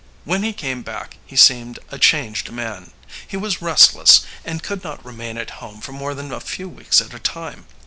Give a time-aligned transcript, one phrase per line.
[0.25, 2.89] When he came back he seemed a changed man.
[3.27, 7.01] He was restless, and could not remain at home for more than a few weeks
[7.01, 7.67] at a time.